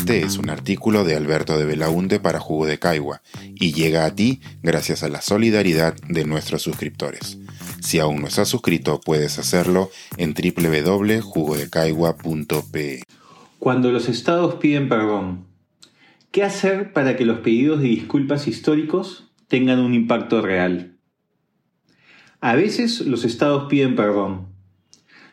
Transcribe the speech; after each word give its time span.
Este 0.00 0.22
es 0.22 0.38
un 0.38 0.48
artículo 0.48 1.04
de 1.04 1.14
Alberto 1.14 1.58
de 1.58 1.66
Belaunte 1.66 2.20
para 2.20 2.40
Jugo 2.40 2.64
de 2.64 2.78
Caigua 2.78 3.20
y 3.54 3.74
llega 3.74 4.06
a 4.06 4.14
ti 4.14 4.40
gracias 4.62 5.02
a 5.02 5.10
la 5.10 5.20
solidaridad 5.20 5.94
de 6.08 6.24
nuestros 6.24 6.62
suscriptores. 6.62 7.36
Si 7.82 7.98
aún 7.98 8.22
no 8.22 8.28
estás 8.28 8.48
suscrito, 8.48 8.98
puedes 8.98 9.38
hacerlo 9.38 9.90
en 10.16 10.32
www.jugodecaigua.pe. 10.32 13.02
Cuando 13.58 13.92
los 13.92 14.08
estados 14.08 14.54
piden 14.54 14.88
perdón, 14.88 15.44
¿qué 16.30 16.44
hacer 16.44 16.94
para 16.94 17.18
que 17.18 17.26
los 17.26 17.40
pedidos 17.40 17.82
de 17.82 17.88
disculpas 17.88 18.48
históricos 18.48 19.30
tengan 19.48 19.80
un 19.80 19.92
impacto 19.92 20.40
real? 20.40 20.96
A 22.40 22.54
veces 22.54 23.02
los 23.02 23.26
estados 23.26 23.66
piden 23.68 23.96
perdón. 23.96 24.46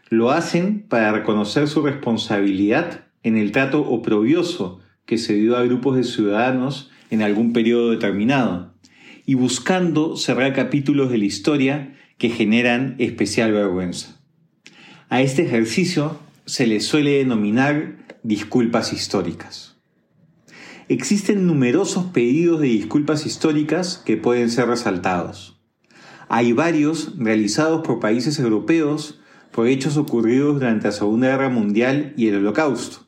Lo 0.09 0.31
hacen 0.31 0.85
para 0.89 1.13
reconocer 1.13 1.69
su 1.69 1.81
responsabilidad 1.81 3.06
en 3.27 3.37
el 3.37 3.51
trato 3.51 3.81
oprobioso 3.81 4.79
que 5.05 5.17
se 5.17 5.33
dio 5.33 5.57
a 5.57 5.63
grupos 5.63 5.95
de 5.95 6.03
ciudadanos 6.03 6.89
en 7.09 7.21
algún 7.21 7.53
periodo 7.53 7.91
determinado, 7.91 8.73
y 9.25 9.35
buscando 9.35 10.15
cerrar 10.15 10.53
capítulos 10.53 11.11
de 11.11 11.17
la 11.17 11.25
historia 11.25 11.95
que 12.17 12.29
generan 12.29 12.95
especial 12.97 13.51
vergüenza. 13.51 14.21
A 15.09 15.21
este 15.21 15.43
ejercicio 15.43 16.19
se 16.45 16.65
le 16.65 16.79
suele 16.79 17.17
denominar 17.17 17.97
disculpas 18.23 18.93
históricas. 18.93 19.77
Existen 20.89 21.45
numerosos 21.45 22.05
pedidos 22.05 22.61
de 22.61 22.67
disculpas 22.67 23.25
históricas 23.25 24.01
que 24.05 24.15
pueden 24.15 24.49
ser 24.49 24.67
resaltados. 24.67 25.59
Hay 26.29 26.53
varios 26.53 27.17
realizados 27.17 27.85
por 27.85 27.99
países 27.99 28.39
europeos 28.39 29.19
por 29.51 29.67
hechos 29.67 29.97
ocurridos 29.97 30.55
durante 30.55 30.87
la 30.87 30.91
Segunda 30.91 31.29
Guerra 31.29 31.49
Mundial 31.49 32.13
y 32.15 32.27
el 32.27 32.35
Holocausto. 32.35 33.06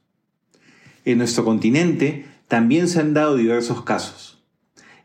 En 1.09 1.17
nuestro 1.17 1.43
continente 1.43 2.27
también 2.47 2.87
se 2.87 2.99
han 2.99 3.15
dado 3.15 3.35
diversos 3.35 3.81
casos. 3.81 4.43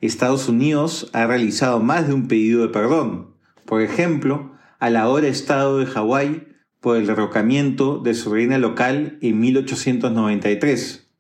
Estados 0.02 0.50
Unidos 0.50 1.08
ha 1.14 1.26
realizado 1.26 1.80
más 1.80 2.06
de 2.06 2.12
un 2.12 2.28
pedido 2.28 2.60
de 2.60 2.68
perdón, 2.68 3.30
por 3.64 3.80
ejemplo, 3.80 4.52
al 4.78 4.96
ahora 4.96 5.28
Estado 5.28 5.78
de 5.78 5.86
Hawái 5.86 6.46
por 6.80 6.98
el 6.98 7.06
derrocamiento 7.06 8.00
de 8.00 8.12
su 8.12 8.34
reina 8.34 8.58
local 8.58 9.16
en 9.22 9.40
1893, 9.40 11.10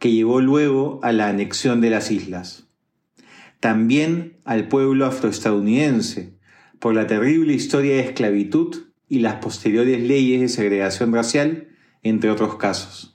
que 0.00 0.10
llevó 0.10 0.40
luego 0.40 0.98
a 1.04 1.12
la 1.12 1.28
anexión 1.28 1.80
de 1.80 1.90
las 1.90 2.10
islas. 2.10 2.66
También 3.60 4.40
al 4.44 4.66
pueblo 4.66 5.06
afroestadounidense, 5.06 6.34
por 6.80 6.96
la 6.96 7.06
terrible 7.06 7.52
historia 7.52 7.94
de 7.94 8.00
esclavitud 8.00 8.86
y 9.08 9.20
las 9.20 9.36
posteriores 9.36 10.02
leyes 10.02 10.40
de 10.40 10.48
segregación 10.48 11.12
racial, 11.12 11.68
entre 12.02 12.28
otros 12.28 12.56
casos. 12.56 13.11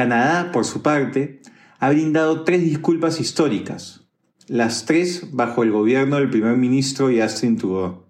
Canadá, 0.00 0.50
por 0.50 0.64
su 0.64 0.80
parte, 0.80 1.42
ha 1.78 1.90
brindado 1.90 2.42
tres 2.44 2.62
disculpas 2.62 3.20
históricas, 3.20 4.08
las 4.46 4.86
tres 4.86 5.26
bajo 5.32 5.62
el 5.62 5.72
gobierno 5.72 6.16
del 6.16 6.30
primer 6.30 6.56
ministro 6.56 7.10
Justin 7.14 7.58
Trudeau. 7.58 8.06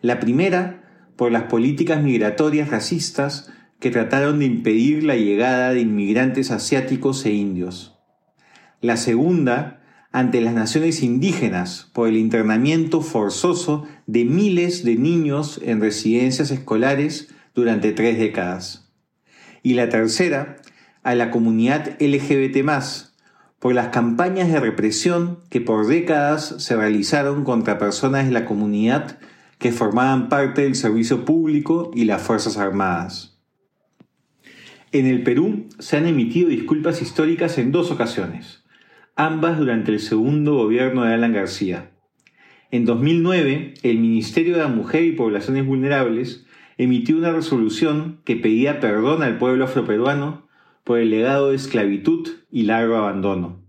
La 0.00 0.18
primera, 0.18 1.10
por 1.14 1.30
las 1.30 1.42
políticas 1.42 2.02
migratorias 2.02 2.70
racistas 2.70 3.52
que 3.80 3.90
trataron 3.90 4.38
de 4.38 4.46
impedir 4.46 5.04
la 5.04 5.16
llegada 5.16 5.74
de 5.74 5.80
inmigrantes 5.80 6.50
asiáticos 6.50 7.26
e 7.26 7.34
indios. 7.34 7.98
La 8.80 8.96
segunda, 8.96 9.82
ante 10.10 10.40
las 10.40 10.54
naciones 10.54 11.02
indígenas 11.02 11.90
por 11.92 12.08
el 12.08 12.16
internamiento 12.16 13.02
forzoso 13.02 13.86
de 14.06 14.24
miles 14.24 14.84
de 14.84 14.96
niños 14.96 15.60
en 15.62 15.82
residencias 15.82 16.50
escolares 16.50 17.28
durante 17.54 17.92
tres 17.92 18.16
décadas. 18.16 18.90
Y 19.62 19.74
la 19.74 19.90
tercera, 19.90 20.56
a 21.08 21.14
la 21.14 21.30
comunidad 21.30 21.96
LGBT 22.00 22.58
por 23.58 23.72
las 23.74 23.88
campañas 23.88 24.52
de 24.52 24.60
represión 24.60 25.38
que 25.48 25.62
por 25.62 25.86
décadas 25.86 26.56
se 26.58 26.76
realizaron 26.76 27.44
contra 27.44 27.78
personas 27.78 28.26
de 28.26 28.32
la 28.32 28.44
comunidad 28.44 29.18
que 29.56 29.72
formaban 29.72 30.28
parte 30.28 30.64
del 30.64 30.74
servicio 30.74 31.24
público 31.24 31.90
y 31.94 32.04
las 32.04 32.20
Fuerzas 32.20 32.58
Armadas. 32.58 33.38
En 34.92 35.06
el 35.06 35.22
Perú 35.22 35.70
se 35.78 35.96
han 35.96 36.06
emitido 36.06 36.50
disculpas 36.50 37.00
históricas 37.00 37.56
en 37.56 37.72
dos 37.72 37.90
ocasiones, 37.90 38.62
ambas 39.16 39.56
durante 39.56 39.92
el 39.92 40.00
segundo 40.00 40.56
gobierno 40.56 41.04
de 41.04 41.14
Alan 41.14 41.32
García. 41.32 41.90
En 42.70 42.84
2009, 42.84 43.72
el 43.82 43.98
Ministerio 43.98 44.56
de 44.56 44.62
la 44.62 44.68
Mujer 44.68 45.04
y 45.04 45.12
Poblaciones 45.12 45.64
Vulnerables 45.64 46.44
emitió 46.76 47.16
una 47.16 47.32
resolución 47.32 48.20
que 48.26 48.36
pedía 48.36 48.78
perdón 48.78 49.22
al 49.22 49.38
pueblo 49.38 49.64
afroperuano 49.64 50.47
por 50.88 51.00
el 51.00 51.10
legado 51.10 51.50
de 51.50 51.56
esclavitud 51.56 52.26
y 52.50 52.62
largo 52.62 52.96
abandono. 52.96 53.60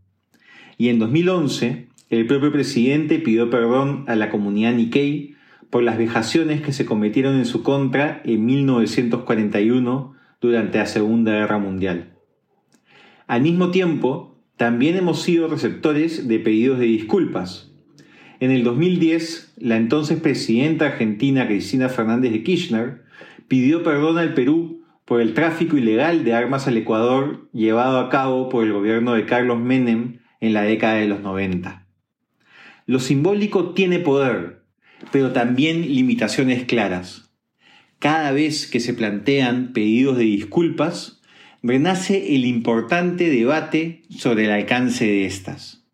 Y 0.78 0.88
en 0.88 1.00
2011, 1.00 1.90
el 2.10 2.26
propio 2.28 2.50
presidente 2.50 3.20
pidió 3.20 3.50
perdón 3.50 4.06
a 4.08 4.16
la 4.16 4.30
comunidad 4.30 4.74
Nikkei 4.74 5.36
por 5.70 5.84
las 5.84 5.98
vejaciones 5.98 6.62
que 6.62 6.72
se 6.72 6.86
cometieron 6.86 7.36
en 7.36 7.46
su 7.46 7.62
contra 7.62 8.22
en 8.24 8.46
1941 8.46 10.14
durante 10.40 10.78
la 10.78 10.86
Segunda 10.86 11.34
Guerra 11.34 11.58
Mundial. 11.58 12.14
Al 13.28 13.42
mismo 13.42 13.70
tiempo, 13.72 14.38
también 14.56 14.96
hemos 14.96 15.22
sido 15.22 15.50
receptores 15.50 16.26
de 16.26 16.40
pedidos 16.40 16.80
de 16.80 16.86
disculpas. 16.86 17.70
En 18.40 18.52
el 18.52 18.64
2010, 18.64 19.56
la 19.58 19.76
entonces 19.76 20.22
presidenta 20.22 20.86
argentina 20.86 21.48
Cristina 21.48 21.90
Fernández 21.90 22.32
de 22.32 22.44
Kirchner 22.44 23.02
pidió 23.50 23.84
perdón 23.84 24.20
al 24.20 24.34
Perú 24.34 24.79
por 25.10 25.22
el 25.22 25.34
tráfico 25.34 25.76
ilegal 25.76 26.24
de 26.24 26.36
armas 26.36 26.68
al 26.68 26.78
Ecuador 26.78 27.50
llevado 27.52 27.98
a 27.98 28.10
cabo 28.10 28.48
por 28.48 28.64
el 28.64 28.74
gobierno 28.74 29.16
de 29.16 29.26
Carlos 29.26 29.60
Menem 29.60 30.20
en 30.40 30.54
la 30.54 30.62
década 30.62 30.98
de 30.98 31.08
los 31.08 31.22
90. 31.22 31.88
Lo 32.86 33.00
simbólico 33.00 33.74
tiene 33.74 33.98
poder, 33.98 34.62
pero 35.12 35.32
también 35.32 35.82
limitaciones 35.96 36.66
claras. 36.66 37.34
Cada 37.98 38.32
vez 38.32 38.68
que 38.68 38.80
se 38.80 38.94
plantean 38.94 39.74
pedidos 39.74 40.16
de 40.16 40.26
disculpas, 40.26 41.24
renace 41.64 42.36
el 42.36 42.46
importante 42.46 43.32
debate 43.32 44.04
sobre 44.12 44.46
el 44.46 44.52
alcance 44.52 45.06
de 45.06 45.26
estas. 45.26 45.88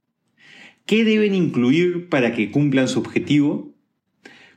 ¿Qué 0.86 1.06
deben 1.06 1.34
incluir 1.34 2.10
para 2.10 2.34
que 2.34 2.52
cumplan 2.52 2.90
su 2.90 3.00
objetivo? 3.00 3.75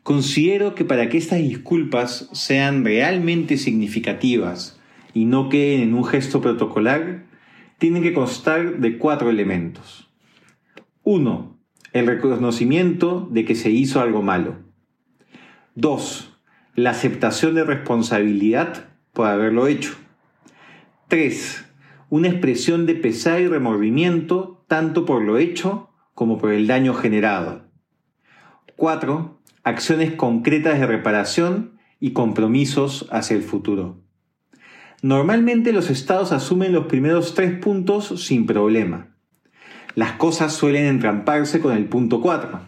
Considero 0.08 0.74
que 0.74 0.86
para 0.86 1.10
que 1.10 1.18
estas 1.18 1.40
disculpas 1.40 2.30
sean 2.32 2.82
realmente 2.82 3.58
significativas 3.58 4.80
y 5.12 5.26
no 5.26 5.50
queden 5.50 5.82
en 5.82 5.92
un 5.92 6.02
gesto 6.02 6.40
protocolar, 6.40 7.26
tienen 7.76 8.02
que 8.02 8.14
constar 8.14 8.78
de 8.78 8.96
cuatro 8.96 9.28
elementos. 9.28 10.10
1. 11.02 11.60
El 11.92 12.06
reconocimiento 12.06 13.28
de 13.30 13.44
que 13.44 13.54
se 13.54 13.68
hizo 13.68 14.00
algo 14.00 14.22
malo. 14.22 14.56
2. 15.74 16.32
La 16.74 16.92
aceptación 16.92 17.54
de 17.54 17.64
responsabilidad 17.64 18.88
por 19.12 19.26
haberlo 19.26 19.66
hecho. 19.66 19.94
3. 21.08 21.66
Una 22.08 22.28
expresión 22.28 22.86
de 22.86 22.94
pesar 22.94 23.42
y 23.42 23.46
remordimiento 23.46 24.64
tanto 24.68 25.04
por 25.04 25.22
lo 25.22 25.36
hecho 25.36 25.90
como 26.14 26.38
por 26.38 26.52
el 26.52 26.66
daño 26.66 26.94
generado. 26.94 27.66
4. 28.76 29.38
Acciones 29.68 30.12
concretas 30.14 30.80
de 30.80 30.86
reparación 30.86 31.78
y 32.00 32.12
compromisos 32.12 33.08
hacia 33.10 33.36
el 33.36 33.42
futuro. 33.42 34.02
Normalmente 35.02 35.72
los 35.72 35.90
estados 35.90 36.32
asumen 36.32 36.72
los 36.72 36.86
primeros 36.86 37.34
tres 37.34 37.58
puntos 37.58 38.24
sin 38.24 38.46
problema. 38.46 39.16
Las 39.94 40.12
cosas 40.12 40.52
suelen 40.54 40.86
entramparse 40.86 41.60
con 41.60 41.76
el 41.76 41.84
punto 41.88 42.20
4. 42.20 42.60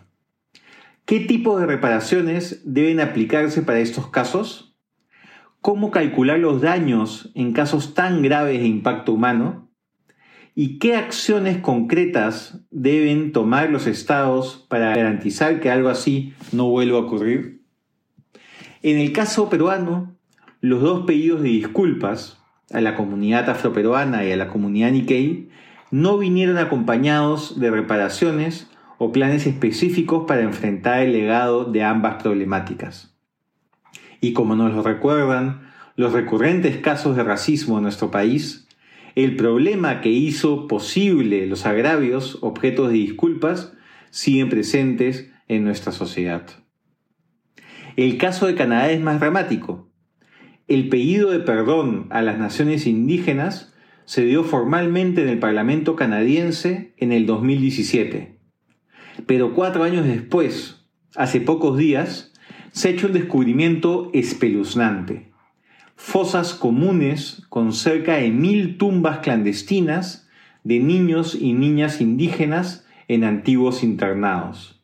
¿Qué 1.04 1.20
tipo 1.20 1.58
de 1.58 1.66
reparaciones 1.66 2.62
deben 2.64 3.00
aplicarse 3.00 3.62
para 3.62 3.80
estos 3.80 4.08
casos? 4.08 4.70
cómo 5.60 5.90
calcular 5.90 6.38
los 6.38 6.60
daños 6.60 7.30
en 7.34 7.52
casos 7.52 7.94
tan 7.94 8.22
graves 8.22 8.60
de 8.60 8.66
impacto 8.66 9.12
humano 9.12 9.69
y 10.54 10.78
qué 10.78 10.96
acciones 10.96 11.58
concretas 11.58 12.60
deben 12.70 13.32
tomar 13.32 13.70
los 13.70 13.86
estados 13.86 14.66
para 14.68 14.94
garantizar 14.94 15.60
que 15.60 15.70
algo 15.70 15.88
así 15.88 16.34
no 16.52 16.68
vuelva 16.68 16.98
a 16.98 17.02
ocurrir. 17.02 17.60
En 18.82 18.98
el 18.98 19.12
caso 19.12 19.48
peruano, 19.48 20.14
los 20.60 20.82
dos 20.82 21.06
pedidos 21.06 21.42
de 21.42 21.48
disculpas 21.48 22.38
a 22.72 22.80
la 22.80 22.94
comunidad 22.94 23.48
afroperuana 23.48 24.24
y 24.24 24.32
a 24.32 24.36
la 24.36 24.48
comunidad 24.48 24.92
Nikkei 24.92 25.48
no 25.90 26.18
vinieron 26.18 26.58
acompañados 26.58 27.58
de 27.58 27.70
reparaciones 27.70 28.70
o 28.98 29.12
planes 29.12 29.46
específicos 29.46 30.24
para 30.26 30.42
enfrentar 30.42 31.00
el 31.02 31.12
legado 31.12 31.64
de 31.64 31.82
ambas 31.82 32.22
problemáticas 32.22 33.10
y 34.20 34.32
como 34.32 34.54
nos 34.54 34.74
lo 34.74 34.82
recuerdan 34.82 35.70
los 35.96 36.12
recurrentes 36.12 36.78
casos 36.78 37.16
de 37.16 37.24
racismo 37.24 37.78
en 37.78 37.84
nuestro 37.84 38.10
país, 38.10 38.68
el 39.24 39.36
problema 39.36 40.00
que 40.00 40.08
hizo 40.08 40.66
posible 40.66 41.46
los 41.46 41.66
agravios 41.66 42.38
objetos 42.40 42.88
de 42.88 42.94
disculpas 42.94 43.74
siguen 44.10 44.48
presentes 44.48 45.30
en 45.46 45.64
nuestra 45.64 45.92
sociedad. 45.92 46.46
El 47.96 48.16
caso 48.16 48.46
de 48.46 48.54
Canadá 48.54 48.90
es 48.90 49.00
más 49.00 49.20
dramático. 49.20 49.90
El 50.68 50.88
pedido 50.88 51.30
de 51.30 51.40
perdón 51.40 52.06
a 52.10 52.22
las 52.22 52.38
naciones 52.38 52.86
indígenas 52.86 53.74
se 54.04 54.24
dio 54.24 54.42
formalmente 54.42 55.22
en 55.22 55.28
el 55.28 55.38
Parlamento 55.38 55.96
canadiense 55.96 56.94
en 56.96 57.12
el 57.12 57.26
2017. 57.26 58.38
Pero 59.26 59.54
cuatro 59.54 59.82
años 59.82 60.06
después, 60.06 60.86
hace 61.14 61.40
pocos 61.40 61.76
días, 61.76 62.32
se 62.72 62.88
ha 62.88 62.90
hecho 62.92 63.08
un 63.08 63.12
descubrimiento 63.12 64.10
espeluznante. 64.14 65.29
Fosas 66.02 66.54
comunes 66.54 67.42
con 67.50 67.74
cerca 67.74 68.14
de 68.16 68.30
mil 68.30 68.78
tumbas 68.78 69.18
clandestinas 69.18 70.26
de 70.64 70.80
niños 70.80 71.36
y 71.38 71.52
niñas 71.52 72.00
indígenas 72.00 72.86
en 73.06 73.22
antiguos 73.22 73.84
internados. 73.84 74.80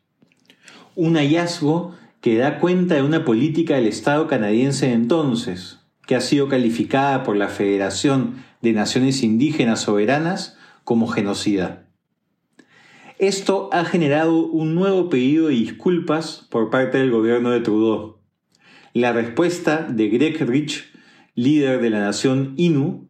Un 0.95 1.15
hallazgo 1.15 1.95
que 2.21 2.37
da 2.37 2.59
cuenta 2.59 2.93
de 2.95 3.01
una 3.01 3.25
política 3.25 3.75
del 3.75 3.87
Estado 3.87 4.27
canadiense 4.27 4.85
de 4.85 4.93
entonces, 4.93 5.79
que 6.05 6.15
ha 6.15 6.21
sido 6.21 6.49
calificada 6.49 7.23
por 7.23 7.35
la 7.35 7.49
Federación 7.49 8.35
de 8.61 8.73
Naciones 8.73 9.23
Indígenas 9.23 9.81
Soberanas 9.81 10.55
como 10.83 11.07
genocida. 11.07 11.87
Esto 13.17 13.69
ha 13.73 13.85
generado 13.85 14.45
un 14.45 14.75
nuevo 14.75 15.09
pedido 15.09 15.47
de 15.47 15.55
disculpas 15.55 16.47
por 16.51 16.69
parte 16.69 16.99
del 16.99 17.09
gobierno 17.09 17.49
de 17.49 17.61
Trudeau. 17.61 18.19
La 18.93 19.13
respuesta 19.13 19.87
de 19.89 20.09
Greg 20.09 20.47
Rich, 20.47 20.93
líder 21.37 21.81
de 21.81 21.91
la 21.91 21.99
nación 21.99 22.55
Innu, 22.57 23.09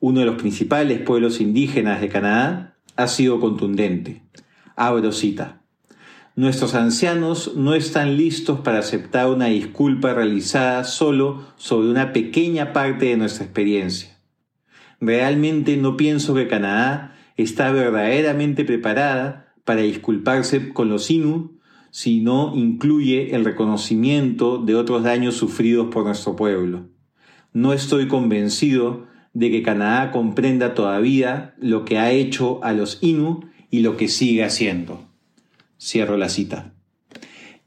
uno 0.00 0.20
de 0.20 0.26
los 0.26 0.34
principales 0.34 1.00
pueblos 1.02 1.40
indígenas 1.40 2.00
de 2.00 2.08
Canadá, 2.08 2.76
ha 2.96 3.06
sido 3.06 3.38
contundente. 3.38 4.24
Abro 4.74 5.12
cita. 5.12 5.62
Nuestros 6.34 6.74
ancianos 6.74 7.52
no 7.54 7.74
están 7.74 8.16
listos 8.16 8.58
para 8.60 8.80
aceptar 8.80 9.28
una 9.28 9.46
disculpa 9.46 10.12
realizada 10.12 10.82
solo 10.82 11.46
sobre 11.56 11.88
una 11.88 12.12
pequeña 12.12 12.72
parte 12.72 13.06
de 13.06 13.16
nuestra 13.16 13.44
experiencia. 13.44 14.18
Realmente 15.00 15.76
no 15.76 15.96
pienso 15.96 16.34
que 16.34 16.48
Canadá 16.48 17.14
está 17.36 17.70
verdaderamente 17.70 18.64
preparada 18.64 19.54
para 19.64 19.82
disculparse 19.82 20.70
con 20.70 20.88
los 20.88 21.08
Inu 21.08 21.60
si 21.92 22.20
no 22.20 22.52
incluye 22.56 23.36
el 23.36 23.44
reconocimiento 23.44 24.58
de 24.58 24.74
otros 24.74 25.04
daños 25.04 25.36
sufridos 25.36 25.86
por 25.92 26.04
nuestro 26.04 26.34
pueblo. 26.34 26.88
No 27.52 27.72
estoy 27.72 28.06
convencido 28.06 29.06
de 29.32 29.50
que 29.50 29.62
Canadá 29.62 30.12
comprenda 30.12 30.74
todavía 30.74 31.54
lo 31.58 31.84
que 31.84 31.98
ha 31.98 32.12
hecho 32.12 32.62
a 32.64 32.72
los 32.72 32.98
Inu 33.00 33.40
y 33.70 33.80
lo 33.80 33.96
que 33.96 34.08
sigue 34.08 34.44
haciendo. 34.44 35.08
Cierro 35.80 36.16
la 36.16 36.28
cita. 36.28 36.74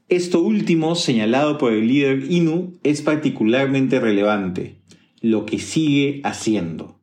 Esto 0.08 0.42
último, 0.42 0.94
señalado 0.94 1.58
por 1.58 1.72
el 1.72 1.88
líder 1.88 2.30
Inu, 2.30 2.78
es 2.82 3.02
particularmente 3.02 4.00
relevante, 4.00 4.78
lo 5.20 5.46
que 5.46 5.58
sigue 5.58 6.20
haciendo. 6.24 7.00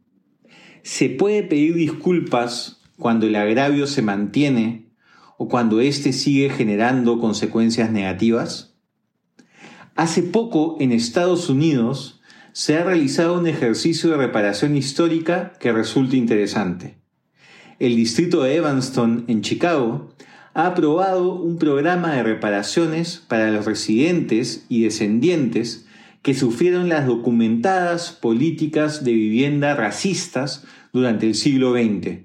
¿Se 0.83 1.09
puede 1.09 1.43
pedir 1.43 1.75
disculpas 1.75 2.81
cuando 2.97 3.27
el 3.27 3.35
agravio 3.35 3.87
se 3.87 4.01
mantiene 4.01 4.91
o 5.37 5.47
cuando 5.47 5.81
éste 5.81 6.13
sigue 6.13 6.49
generando 6.49 7.19
consecuencias 7.19 7.91
negativas? 7.91 8.75
Hace 9.95 10.23
poco 10.23 10.77
en 10.79 10.91
Estados 10.91 11.49
Unidos 11.49 12.20
se 12.53 12.77
ha 12.77 12.83
realizado 12.83 13.39
un 13.39 13.47
ejercicio 13.47 14.09
de 14.09 14.17
reparación 14.17 14.75
histórica 14.75 15.53
que 15.59 15.71
resulta 15.71 16.15
interesante. 16.15 16.97
El 17.79 17.95
distrito 17.95 18.43
de 18.43 18.57
Evanston, 18.57 19.25
en 19.27 19.41
Chicago, 19.41 20.13
ha 20.53 20.67
aprobado 20.67 21.35
un 21.35 21.57
programa 21.57 22.13
de 22.13 22.23
reparaciones 22.23 23.23
para 23.27 23.51
los 23.51 23.65
residentes 23.65 24.65
y 24.69 24.83
descendientes 24.83 25.85
que 26.21 26.33
sufrieron 26.33 26.89
las 26.89 27.07
documentadas 27.07 28.11
políticas 28.11 29.03
de 29.03 29.13
vivienda 29.13 29.73
racistas 29.75 30.65
durante 30.93 31.25
el 31.25 31.35
siglo 31.35 31.73
XX, 31.73 32.19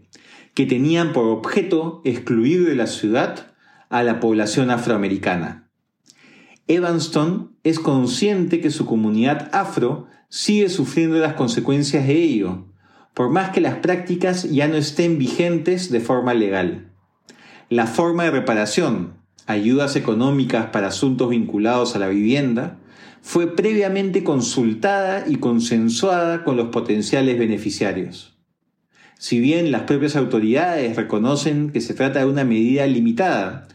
que 0.55 0.67
tenían 0.67 1.13
por 1.13 1.27
objeto 1.27 2.03
excluir 2.05 2.67
de 2.67 2.75
la 2.75 2.87
ciudad 2.87 3.53
a 3.89 4.03
la 4.03 4.21
población 4.21 4.71
afroamericana. 4.71 5.71
Evanston 6.69 7.57
es 7.63 7.79
consciente 7.79 8.61
que 8.61 8.71
su 8.71 8.87
comunidad 8.87 9.49
afro 9.53 10.09
sigue 10.29 10.69
sufriendo 10.69 11.19
las 11.19 11.35
consecuencias 11.35 12.07
de 12.07 12.15
ello, 12.15 12.67
por 13.15 13.31
más 13.31 13.51
que 13.51 13.61
las 13.61 13.77
prácticas 13.77 14.51
ya 14.51 14.69
no 14.69 14.77
estén 14.77 15.19
vigentes 15.19 15.91
de 15.91 16.01
forma 16.01 16.35
legal. 16.35 16.93
La 17.69 17.87
forma 17.87 18.25
de 18.25 18.31
reparación, 18.31 19.15
ayudas 19.47 19.97
económicas 19.97 20.67
para 20.67 20.89
asuntos 20.89 21.31
vinculados 21.31 21.97
a 21.97 21.99
la 21.99 22.09
vivienda, 22.09 22.79
fue 23.23 23.57
previamente 23.57 24.23
consultada 24.23 25.25
y 25.27 25.37
consensuada 25.37 26.45
con 26.45 26.57
los 26.57 26.69
potenciales 26.69 27.39
beneficiarios. 27.39 28.39
Si 29.19 29.41
bien 29.41 29.73
las 29.73 29.83
propias 29.83 30.15
autoridades 30.15 30.95
reconocen 30.95 31.71
que 31.71 31.81
se 31.81 31.95
trata 31.95 32.21
de 32.21 32.27
una 32.27 32.45
medida 32.45 32.87
limitada, 32.87 33.67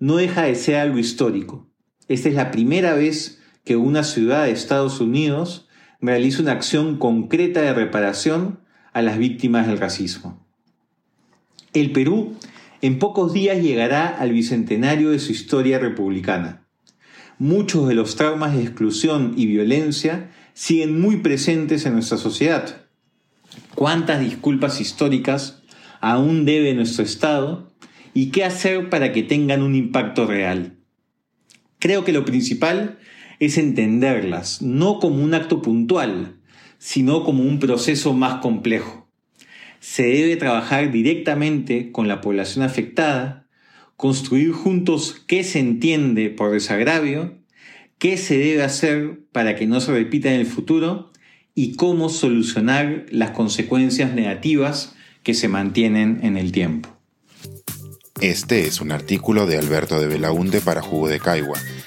no 0.00 0.16
deja 0.16 0.42
de 0.42 0.54
ser 0.54 0.76
algo 0.76 0.98
histórico. 0.98 1.70
Esta 2.08 2.28
es 2.28 2.34
la 2.34 2.50
primera 2.50 2.94
vez 2.94 3.40
que 3.64 3.76
una 3.76 4.04
ciudad 4.04 4.44
de 4.44 4.52
Estados 4.52 5.00
Unidos 5.00 5.65
realiza 6.00 6.42
una 6.42 6.52
acción 6.52 6.98
concreta 6.98 7.62
de 7.62 7.74
reparación 7.74 8.60
a 8.92 9.02
las 9.02 9.18
víctimas 9.18 9.66
del 9.66 9.78
racismo. 9.78 10.46
El 11.72 11.92
Perú 11.92 12.36
en 12.82 12.98
pocos 12.98 13.32
días 13.32 13.62
llegará 13.62 14.06
al 14.08 14.32
bicentenario 14.32 15.10
de 15.10 15.18
su 15.18 15.32
historia 15.32 15.78
republicana. 15.78 16.66
Muchos 17.38 17.88
de 17.88 17.94
los 17.94 18.16
traumas 18.16 18.54
de 18.54 18.62
exclusión 18.62 19.34
y 19.36 19.46
violencia 19.46 20.30
siguen 20.54 21.00
muy 21.00 21.16
presentes 21.18 21.84
en 21.84 21.94
nuestra 21.94 22.16
sociedad. 22.16 22.86
¿Cuántas 23.74 24.20
disculpas 24.20 24.80
históricas 24.80 25.62
aún 26.00 26.44
debe 26.44 26.74
nuestro 26.74 27.04
Estado? 27.04 27.72
¿Y 28.14 28.30
qué 28.30 28.44
hacer 28.44 28.88
para 28.88 29.12
que 29.12 29.22
tengan 29.22 29.62
un 29.62 29.74
impacto 29.74 30.26
real? 30.26 30.76
Creo 31.78 32.04
que 32.04 32.12
lo 32.12 32.24
principal 32.24 32.98
es 33.40 33.58
entenderlas, 33.58 34.62
no 34.62 34.98
como 34.98 35.22
un 35.22 35.34
acto 35.34 35.62
puntual, 35.62 36.36
sino 36.78 37.24
como 37.24 37.42
un 37.42 37.58
proceso 37.58 38.12
más 38.12 38.40
complejo 38.40 39.06
se 39.86 40.02
debe 40.02 40.34
trabajar 40.36 40.90
directamente 40.90 41.92
con 41.92 42.08
la 42.08 42.20
población 42.20 42.64
afectada, 42.64 43.46
construir 43.96 44.50
juntos 44.50 45.22
qué 45.28 45.44
se 45.44 45.60
entiende 45.60 46.28
por 46.28 46.50
desagravio, 46.50 47.38
qué 47.98 48.16
se 48.16 48.36
debe 48.36 48.64
hacer 48.64 49.20
para 49.30 49.54
que 49.54 49.68
no 49.68 49.80
se 49.80 49.92
repita 49.92 50.32
en 50.32 50.40
el 50.40 50.46
futuro 50.46 51.12
y 51.54 51.76
cómo 51.76 52.08
solucionar 52.08 53.06
las 53.10 53.30
consecuencias 53.30 54.12
negativas 54.12 54.96
que 55.22 55.34
se 55.34 55.46
mantienen 55.46 56.18
en 56.22 56.36
el 56.36 56.50
tiempo. 56.50 56.88
Este 58.20 58.66
es 58.66 58.80
un 58.80 58.90
artículo 58.90 59.46
de 59.46 59.56
Alberto 59.56 60.00
de 60.00 60.08
Belaunde 60.08 60.60
para 60.60 60.82
Jugo 60.82 61.08
de 61.08 61.20
Caigua 61.20 61.60